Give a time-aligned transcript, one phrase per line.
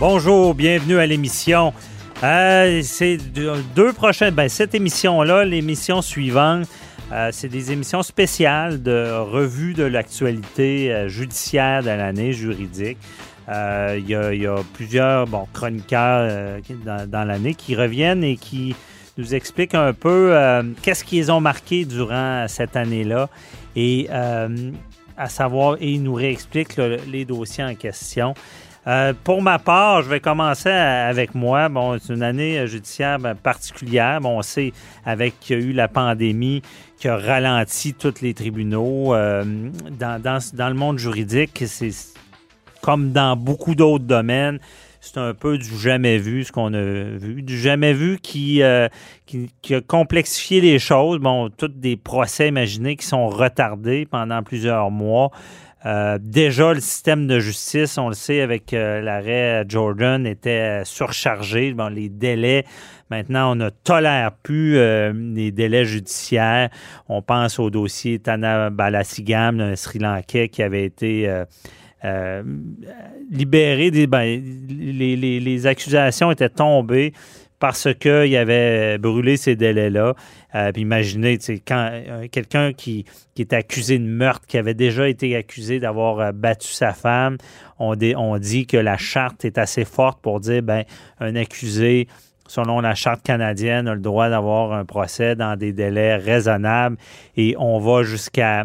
[0.00, 1.72] Bonjour, bienvenue à l'émission.
[2.24, 3.16] Euh, c'est
[3.76, 6.66] deux prochaines, ben, cette émission-là, l'émission suivante,
[7.12, 12.98] euh, c'est des émissions spéciales de revue de l'actualité euh, judiciaire de l'année juridique.
[13.48, 18.74] Il y, a plusieurs bon, chroniqueurs dans, dans l'année qui reviennent et qui
[19.16, 20.34] nous expliquent un peu
[20.82, 23.28] qu'est-ce qu'ils ont marqué durant cette année-là
[23.76, 28.34] et à savoir, et ils nous réexpliquent les dossiers en question.
[28.86, 31.68] Euh, pour ma part, je vais commencer avec moi.
[31.68, 34.20] Bon, c'est une année euh, judiciaire ben, particulière.
[34.20, 34.72] Bon, on sait
[35.06, 36.62] avec qu'il y a eu la pandémie
[36.98, 39.14] qui a ralenti tous les tribunaux.
[39.14, 39.42] Euh,
[39.98, 41.90] dans, le monde juridique, c'est
[42.82, 44.58] comme dans beaucoup d'autres domaines.
[45.00, 47.42] C'est un peu du jamais vu, ce qu'on a vu.
[47.42, 48.62] Du jamais vu qui,
[49.26, 51.18] qui, a complexifié les choses.
[51.18, 55.30] Bon, tous des procès imaginés qui sont retardés pendant plusieurs mois.
[55.86, 61.74] Euh, déjà, le système de justice, on le sait, avec euh, l'arrêt Jordan, était surchargé.
[61.74, 62.64] Bon, les délais,
[63.10, 66.70] maintenant, on ne tolère plus euh, les délais judiciaires.
[67.08, 71.30] On pense au dossier Tana Balasigam, un Sri Lankais qui avait été
[73.30, 73.90] libéré.
[74.06, 77.12] Ben, les accusations étaient tombées
[77.58, 80.14] parce qu'il avait brûlé ces délais-là.
[80.54, 83.04] Euh, imaginez, quand euh, quelqu'un qui,
[83.38, 87.38] est accusé de meurtre, qui avait déjà été accusé d'avoir euh, battu sa femme,
[87.78, 90.84] on, on, dit que la charte est assez forte pour dire, ben,
[91.20, 92.06] un accusé,
[92.46, 96.96] selon la charte canadienne, a le droit d'avoir un procès dans des délais raisonnables
[97.36, 98.64] et on va jusqu'à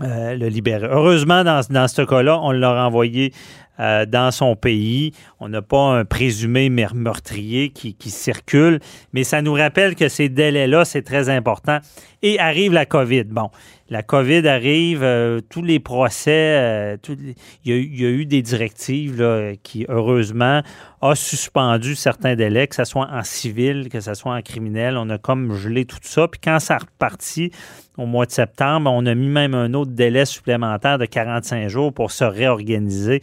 [0.00, 0.88] le libérer.
[0.90, 3.32] Heureusement, dans, dans ce cas-là, on l'a renvoyé
[3.80, 5.12] euh, dans son pays.
[5.40, 8.80] On n'a pas un présumé meurtrier qui, qui, circule,
[9.12, 11.78] mais ça nous rappelle que ces délais-là, c'est très important.
[12.22, 13.24] Et arrive la COVID.
[13.24, 13.50] Bon,
[13.88, 17.34] la COVID arrive, euh, tous les procès, euh, il,
[17.64, 20.62] y a, eu des directives qui, heureusement,
[21.00, 24.96] ont suspendu certains délais, que ce soit en civil, que ce soit en criminel.
[24.96, 26.28] On a comme gelé tout ça.
[26.28, 27.50] Puis quand ça repartit
[27.98, 31.92] au mois de septembre, on a mis même un autre délai supplémentaire de 45 jours
[31.92, 33.20] pour se réorganiser,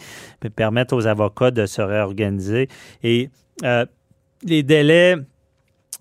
[0.56, 2.68] permettre aux avocats de se réorganiser.
[3.04, 3.30] Et
[3.64, 3.86] euh,
[4.44, 5.16] les délais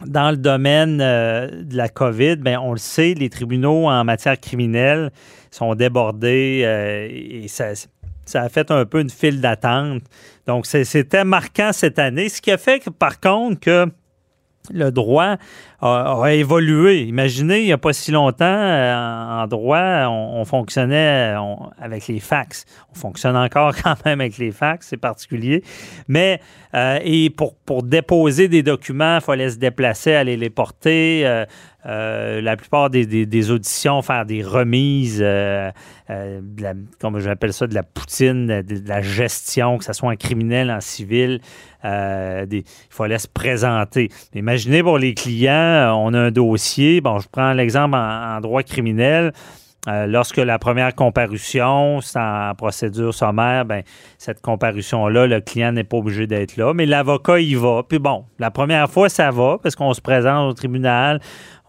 [0.07, 4.39] dans le domaine euh, de la COVID, bien, on le sait, les tribunaux en matière
[4.39, 5.11] criminelle
[5.51, 7.75] sont débordés euh, et ça,
[8.25, 10.03] ça, a fait un peu une file d'attente.
[10.47, 13.87] Donc, c'était marquant cette année, ce qui a fait que, par contre, que
[14.71, 15.37] le droit
[15.81, 17.03] a, évolué.
[17.03, 21.35] Imaginez, il n'y a pas si longtemps, euh, en, droit, on, fonctionnait
[21.81, 22.65] avec les fax.
[22.93, 25.63] On fonctionne encore quand même avec les fax, c'est particulier.
[26.09, 26.41] Mais,
[26.75, 31.47] euh, et pour, pour déposer des documents, il fallait se déplacer, aller les porter.
[31.87, 35.71] Euh, la plupart des, auditions, faire des remises, euh,
[36.11, 36.41] euh,
[37.01, 40.81] comme j'appelle ça, de la poutine, de, la gestion, que ce soit en criminel, en
[40.81, 41.41] civil.
[41.85, 44.11] il fallait se présenter.
[44.35, 47.01] Imaginez pour les clients, on a un dossier.
[47.01, 49.33] Bon, je prends l'exemple en, droit criminel.
[49.87, 53.83] lorsque la première comparution, c'est en procédure sommaire, ben,
[54.19, 57.83] cette comparution-là, le client n'est pas obligé d'être là, mais l'avocat y va.
[57.89, 61.21] Puis bon, la première fois, ça va parce qu'on se présente au tribunal,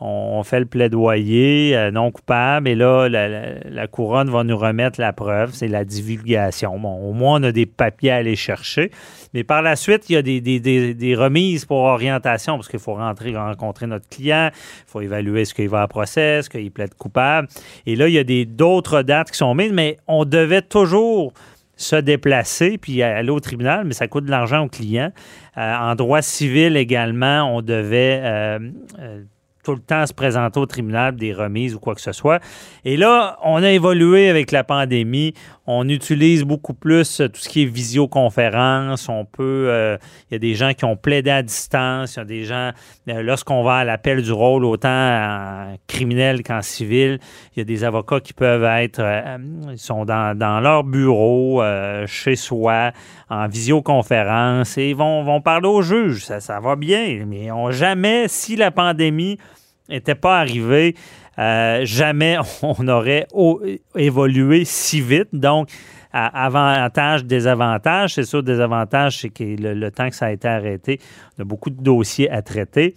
[0.01, 5.12] on fait le plaidoyer euh, non coupable et là, la, couronne va nous remettre la
[5.12, 6.80] preuve, c'est la divulgation.
[6.80, 8.92] Bon, au moins, on a des papiers à aller chercher.
[9.34, 13.36] Mais par la suite, il y a des, remises pour orientation parce qu'il faut rentrer,
[13.36, 17.48] rencontrer notre client, il faut évaluer ce qu'il va à procès, ce qu'il plaide coupable.
[17.86, 21.34] Et là, il y a d'autres dates qui sont mises, mais on devait toujours
[21.75, 25.12] se déplacer puis aller au tribunal, mais ça coûte de l'argent au client.
[25.57, 28.22] Euh, en droit civil également, on devait...
[28.24, 28.60] Euh,
[29.63, 32.39] tout le temps se présenter au tribunal des remises ou quoi que ce soit.
[32.85, 35.33] Et là, on a évolué avec la pandémie.
[35.67, 39.09] On utilise beaucoup plus tout ce qui est visioconférence.
[39.09, 39.97] On peut, euh,
[40.29, 42.15] il y a des gens qui ont plaidé à distance.
[42.15, 42.71] Il y a des gens,
[43.09, 47.19] euh, lorsqu'on va à l'appel du rôle, autant en criminel qu'en civil,
[47.55, 49.38] il y a des avocats qui peuvent être, euh,
[49.71, 51.62] ils sont dans, dans leur bureau,
[52.07, 52.91] chez soi,
[53.29, 56.25] en visioconférence et ils vont, vont parler au juge.
[56.25, 59.38] Ça, ça va bien, mais on jamais, si la pandémie
[59.89, 60.95] n'était pas arrivée,
[61.38, 63.27] euh, jamais on aurait
[63.95, 65.30] évolué si vite.
[65.33, 65.69] Donc,
[66.12, 68.15] avantage, désavantage.
[68.15, 71.00] C'est sûr, désavantage, c'est que le, temps que ça a été arrêté,
[71.38, 72.95] on a beaucoup de dossiers à traiter.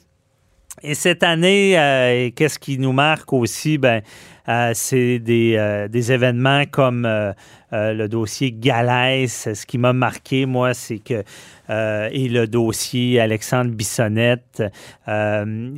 [0.83, 3.77] Et cette année, euh, qu'est-ce qui nous marque aussi?
[3.77, 4.00] Ben,
[4.49, 7.06] euh, c'est des, des, événements comme
[7.73, 9.55] le dossier Galès.
[9.55, 11.25] Ce qui m'a marqué, moi, c'est que
[11.71, 14.63] euh, et le dossier Alexandre Bissonnette.
[15.09, 15.71] Euh,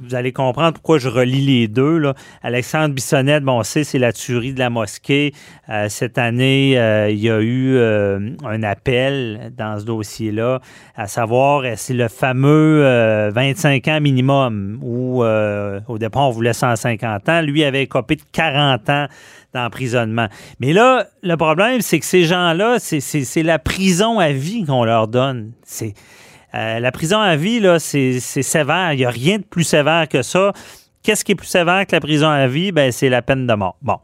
[0.00, 1.98] vous allez comprendre pourquoi je relis les deux.
[1.98, 2.14] Là.
[2.42, 5.32] Alexandre Bissonnette, bon, on sait, c'est la tuerie de la mosquée.
[5.68, 6.72] Euh, cette année,
[7.10, 10.60] il y a eu un appel dans ce dossier-là,
[10.96, 17.40] à savoir, c'est le fameux 25 ans minimum, où au départ, on voulait 150 ans.
[17.42, 19.06] Lui avait copé de 40 ans
[19.52, 20.28] d'emprisonnement.
[20.60, 25.08] Mais là, le problème, c'est que ces gens-là, c'est la prison à vie qu'on leur
[25.08, 25.52] donne.
[25.64, 25.94] C'est
[26.54, 28.92] euh, la prison à vie, là, c'est sévère.
[28.92, 30.52] Il n'y a rien de plus sévère que ça.
[31.02, 32.72] Qu'est-ce qui est plus sévère que la prison à vie?
[32.72, 33.76] Ben, c'est la peine de mort.
[33.82, 33.98] Bon.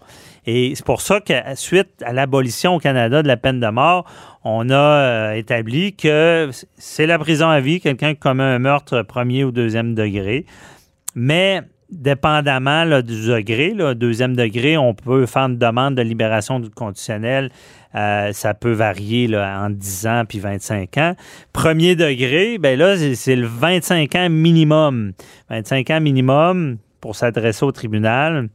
[0.46, 4.06] Et c'est pour ça que suite à l'abolition au Canada de la peine de mort,
[4.44, 9.02] on a euh, établi que c'est la prison à vie, quelqu'un qui commet un meurtre
[9.02, 10.46] premier ou deuxième degré.
[11.14, 17.50] Mais dépendamment du degré, deuxième degré, on peut faire une demande de libération du conditionnel.
[17.94, 21.14] Euh, ça peut varier entre 10 ans puis 25 ans.
[21.52, 25.12] Premier degré, ben là, c'est le 25 ans minimum.
[25.48, 28.48] 25 ans minimum pour s'adresser au tribunal.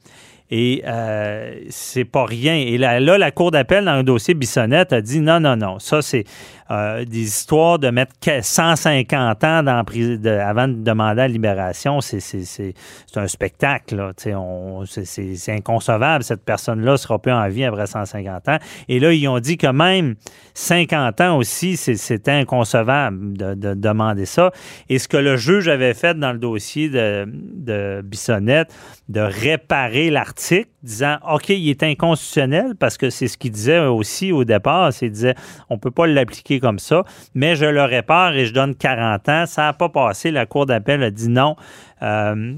[0.51, 2.53] Et euh, c'est pas rien.
[2.53, 5.79] Et là, là la Cour d'appel, dans un dossier Bissonnette, a dit non, non, non.
[5.79, 6.25] Ça, c'est
[6.71, 11.99] euh, des histoires de mettre 150 ans avant de demander la libération.
[12.01, 12.73] C'est
[13.15, 14.11] un spectacle.
[14.17, 16.23] C'est inconcevable.
[16.23, 18.57] Cette personne-là ne sera plus en vie après 150 ans.
[18.87, 20.15] Et là, ils ont dit que même
[20.53, 24.51] 50 ans aussi, c'était inconcevable de, de, demander ça.
[24.89, 28.73] Et ce que le juge avait fait dans le dossier de, de Bissonnette,
[29.09, 34.31] de réparer l'article, disant OK, il est inconstitutionnel parce que c'est ce qu'il disait aussi
[34.31, 34.91] au départ.
[35.01, 35.35] Il disait
[35.69, 37.03] on ne peut pas l'appliquer comme ça,
[37.33, 39.45] mais je le répare et je donne 40 ans.
[39.45, 40.31] Ça n'a pas passé.
[40.31, 41.55] La Cour d'appel a dit non.
[42.01, 42.53] Euh,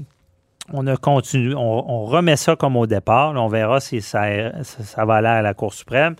[0.72, 3.34] on a continué, on, remet ça comme au départ.
[3.36, 4.26] on verra si ça,
[4.96, 6.16] va aller à la Cour suprême.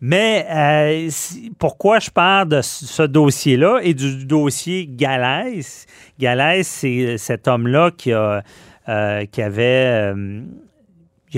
[0.00, 1.10] Mais euh,
[1.58, 5.86] pourquoi je parle de ce dossier-là et du dossier Galès?
[6.18, 8.40] Galès, c'est cet homme-là qui, euh,
[9.26, 10.14] qui avait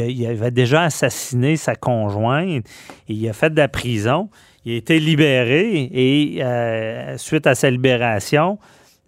[0.04, 2.66] il avait déjà assassiné sa conjointe
[3.08, 4.28] et il a fait de la prison.
[4.66, 8.58] Il a été libéré et euh, suite à sa libération,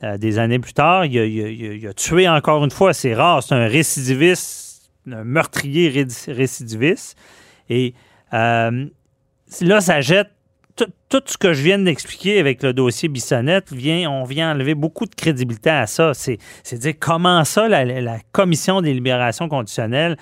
[0.05, 2.93] euh, des années plus tard, il a, tué encore une fois.
[2.95, 7.19] C'est rare, c'est un récidiviste, un meurtrier récidiviste.
[7.69, 7.93] Et
[8.35, 8.87] euh,
[9.61, 10.29] là, ça jette
[10.77, 15.07] tout, ce que je viens d'expliquer avec le dossier Bissonnette, vient, on vient enlever beaucoup
[15.07, 16.13] de crédibilité à ça.
[16.15, 16.39] C'est
[16.75, 20.17] dire comment ça, la, la Commission des libérations conditionnelles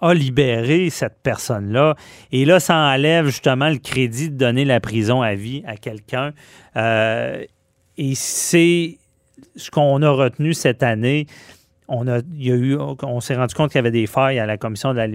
[0.00, 1.94] a libéré cette personne-là.
[2.32, 6.32] Et là, ça enlève justement le crédit de donner la prison à vie à quelqu'un.
[6.76, 7.44] Euh,
[7.98, 8.98] et c'est
[9.56, 11.26] ce qu'on a retenu cette année.
[11.92, 14.38] On, a, il y a eu, on s'est rendu compte qu'il y avait des failles
[14.38, 15.08] à la commission de la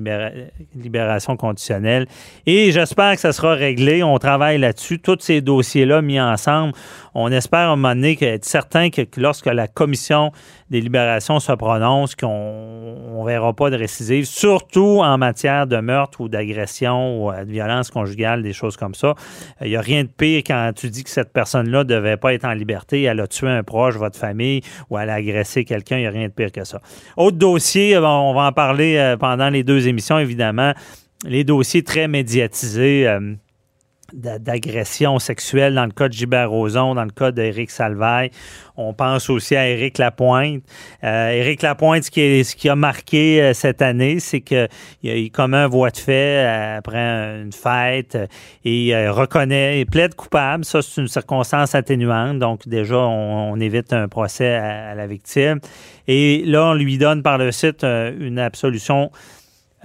[0.75, 2.05] libération conditionnelle.
[2.45, 4.03] Et j'espère que ça sera réglé.
[4.03, 4.99] On travaille là-dessus.
[4.99, 6.73] Tous ces dossiers-là mis ensemble,
[7.15, 10.31] on espère à un moment donné être certain que lorsque la commission
[10.69, 16.19] des libérations se prononce, qu'on ne verra pas de récidive, surtout en matière de meurtre
[16.19, 19.15] ou d'agression ou euh, de violence conjugale, des choses comme ça.
[19.61, 22.33] Il n'y a rien de pire quand tu dis que cette personne-là ne devait pas
[22.33, 25.97] être en liberté, elle a tué un proche, votre famille, ou elle a agressé quelqu'un,
[25.97, 26.81] il n'y a rien de pire que ça.
[27.15, 30.73] Autre dossier, on va en parler euh, pendant les deux émissions, évidemment.
[31.25, 33.07] Les dossiers très médiatisés.
[33.07, 33.35] Euh,
[34.15, 38.31] d'agression sexuelle dans le cas de Gilbert Rozon, dans le cas d'Éric Salvaille.
[38.77, 40.63] On pense aussi à Éric Lapointe.
[41.03, 44.67] Euh, Éric Lapointe, ce qui, ce qui a marqué euh, cette année, c'est qu'il
[45.03, 48.17] il commet un voie de fait euh, après une fête
[48.63, 50.65] et il reconnaît, il plaide coupable.
[50.65, 52.39] Ça, c'est une circonstance atténuante.
[52.39, 55.59] Donc, déjà, on, évite un procès à, la victime.
[56.07, 59.11] Et là, on lui donne par le site une absolution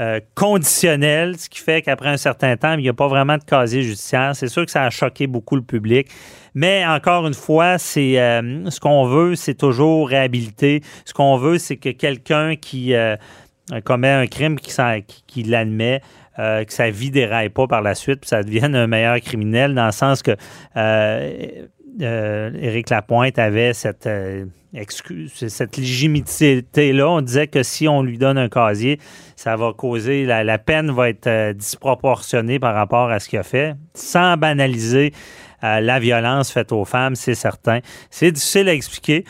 [0.01, 3.45] euh, conditionnel, ce qui fait qu'après un certain temps, il n'y a pas vraiment de
[3.45, 4.35] casier judiciaire.
[4.35, 6.09] C'est sûr que ça a choqué beaucoup le public.
[6.55, 10.81] Mais encore une fois, c'est euh, ce qu'on veut, c'est toujours réhabiliter.
[11.05, 13.17] Ce qu'on veut, c'est que quelqu'un qui euh,
[13.85, 14.75] commet un crime, qui,
[15.07, 16.01] qui, qui l'admet,
[16.39, 19.85] que sa vie déraille pas par la suite, puis ça devienne un meilleur criminel, dans
[19.85, 20.35] le sens que
[22.01, 24.09] Éric Lapointe avait cette
[24.75, 27.09] excuse, cette légitimité-là.
[27.09, 28.99] On disait que si on lui donne un casier,
[29.37, 33.43] ça va causer, la, peine va être euh, disproportionnée par rapport à ce qu'il a
[33.43, 35.13] fait, sans banaliser
[35.65, 37.81] euh, la violence faite aux femmes, c'est certain.
[38.11, 39.25] C'est difficile à expliquer.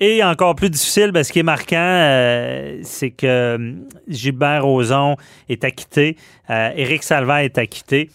[0.00, 3.76] Et encore plus difficile, ben, ce qui est marquant, euh, c'est que
[4.08, 5.16] Gilbert Rozon
[5.48, 6.16] est acquitté,
[6.48, 8.10] Éric Salva est acquitté.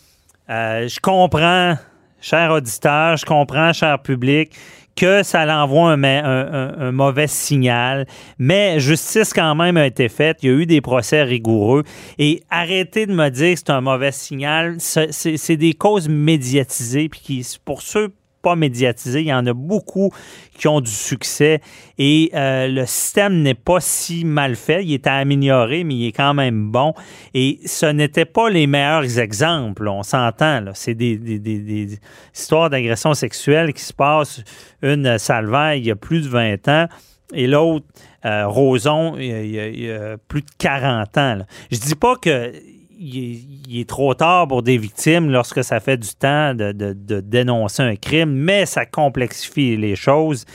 [0.49, 1.75] je comprends,
[2.19, 4.51] cher auditeur, je comprends, cher public,
[4.97, 8.05] que ça l'envoie un, mauvais signal.
[8.39, 10.39] Mais justice quand même a été faite.
[10.41, 11.83] Il y a eu des procès rigoureux.
[12.17, 14.77] Et arrêtez de me dire que c'est un mauvais signal.
[14.79, 17.07] C'est des causes médiatisées.
[17.07, 18.09] Puis qui, pour ceux
[18.47, 19.21] pas médiatisés.
[19.21, 20.09] Il y en a beaucoup
[20.57, 21.59] qui ont du succès
[21.97, 24.85] et euh, le système n'est pas si mal fait.
[24.85, 26.93] Il est à améliorer, mais il est quand même bon.
[27.33, 30.63] Et ce n'étaient pas les meilleurs exemples, on s'entend.
[30.75, 31.99] C'est des,
[32.33, 34.41] histoires d'agression sexuelle qui se passent.
[34.81, 36.87] Une Salvaille, il y a plus de 20 ans,
[37.33, 37.85] et l'autre,
[38.25, 41.39] euh, Roson, il y, a, plus de 40 ans.
[41.69, 42.53] Je dis pas que
[42.99, 47.95] il est, trop tard pour des victimes lorsque ça fait du temps de, dénoncer un
[47.95, 50.45] crime, mais ça complexifie les choses.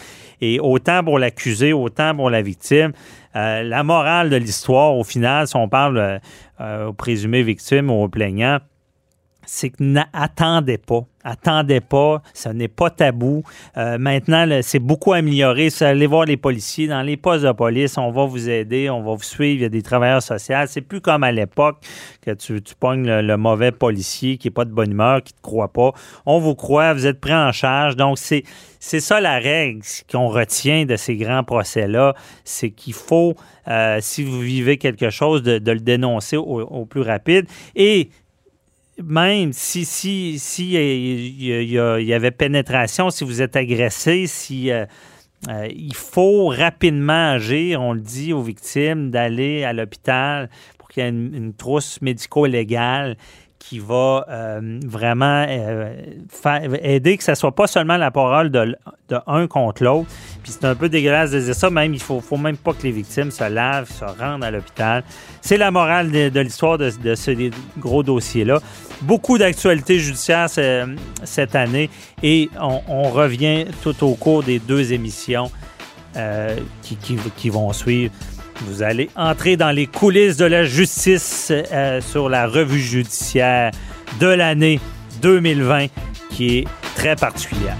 [0.40, 2.92] Et autant pour l'accusé, autant pour la victime.
[3.37, 6.18] Euh, la morale de l'histoire, au final, si on parle euh,
[6.61, 8.58] euh, aux présumés victimes ou aux plaignants,
[9.46, 11.04] c'est que n'attendez pas.
[11.24, 13.42] Attendez pas, ce n'est pas tabou.
[13.76, 15.68] Euh, maintenant, c'est beaucoup amélioré.
[15.80, 19.14] Allez voir les policiers dans les postes de police, on va vous aider, on va
[19.14, 19.60] vous suivre.
[19.60, 20.56] Il y a des travailleurs sociaux.
[20.66, 21.78] C'est plus comme à l'époque
[22.22, 25.36] que tu, tu pognes le, mauvais policier qui n'est pas de bonne humeur, qui ne
[25.36, 25.92] te croit pas.
[26.26, 27.96] On vous croit, vous êtes pris en charge.
[27.96, 28.44] Donc, c'est,
[28.80, 32.14] ça la règle qu'on retient de ces grands procès-là.
[32.44, 33.34] C'est qu'il faut,
[33.68, 37.46] euh, si vous vivez quelque chose, de, le dénoncer au, au plus rapide.
[37.76, 38.10] Et
[38.99, 44.84] même si si si il y, avait pénétration, si vous êtes agressé, si euh,
[45.49, 51.02] euh, il faut rapidement agir, on le dit aux victimes, d'aller à l'hôpital pour qu'il
[51.02, 53.16] y ait une trousse médico-légale
[53.62, 55.95] qui va euh, vraiment euh,
[56.83, 58.76] aider que ce soit pas seulement la parole de,
[59.09, 60.09] de un contre l'autre.
[60.42, 62.83] Puis c'est un peu dégueulasse de dire ça, même il faut, faut même pas que
[62.83, 65.04] les victimes se lavent, se rendent à l'hôpital.
[65.40, 68.59] C'est la morale de, l'histoire de, ce gros dossier-là.
[69.02, 70.49] Beaucoup d'actualités judiciaires
[71.23, 71.88] cette année
[72.23, 75.52] et on, revient tout au cours des deux émissions
[76.16, 78.12] euh, qui vont suivre.
[78.61, 83.71] Vous allez entrer dans les coulisses de la justice euh, sur la revue judiciaire
[84.21, 84.80] de l'année
[85.21, 85.87] 2020
[86.30, 87.76] qui est très particulière.